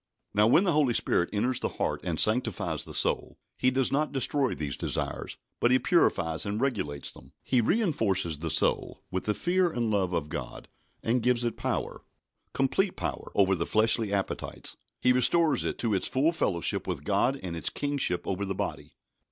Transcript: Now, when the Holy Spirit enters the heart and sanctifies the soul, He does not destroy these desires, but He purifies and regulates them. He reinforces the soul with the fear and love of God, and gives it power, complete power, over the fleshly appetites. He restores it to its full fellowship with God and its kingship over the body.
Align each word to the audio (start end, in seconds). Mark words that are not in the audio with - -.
Now, 0.33 0.47
when 0.47 0.63
the 0.63 0.71
Holy 0.71 0.95
Spirit 0.95 1.29
enters 1.31 1.59
the 1.59 1.69
heart 1.77 2.01
and 2.03 2.19
sanctifies 2.19 2.85
the 2.85 2.93
soul, 2.95 3.37
He 3.55 3.69
does 3.69 3.91
not 3.91 4.11
destroy 4.11 4.55
these 4.55 4.75
desires, 4.75 5.37
but 5.59 5.69
He 5.69 5.77
purifies 5.77 6.43
and 6.43 6.59
regulates 6.59 7.11
them. 7.11 7.33
He 7.43 7.61
reinforces 7.61 8.39
the 8.39 8.49
soul 8.49 9.03
with 9.11 9.25
the 9.25 9.35
fear 9.35 9.69
and 9.69 9.91
love 9.91 10.11
of 10.11 10.29
God, 10.29 10.67
and 11.03 11.21
gives 11.21 11.43
it 11.45 11.55
power, 11.55 12.03
complete 12.51 12.95
power, 12.95 13.31
over 13.35 13.53
the 13.53 13.67
fleshly 13.67 14.11
appetites. 14.11 14.75
He 14.99 15.13
restores 15.13 15.63
it 15.63 15.77
to 15.77 15.93
its 15.93 16.07
full 16.07 16.31
fellowship 16.31 16.87
with 16.87 17.03
God 17.03 17.39
and 17.43 17.55
its 17.55 17.69
kingship 17.69 18.25
over 18.25 18.43
the 18.43 18.55
body. 18.55 18.93